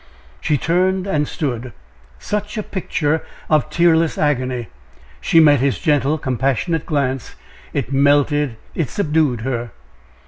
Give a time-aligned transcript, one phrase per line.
[0.39, 1.73] She turned and stood
[2.17, 4.69] such a picture of tearless agony!
[5.21, 7.35] She met his gentle, compassionate glance
[7.71, 9.69] it melted it subdued her.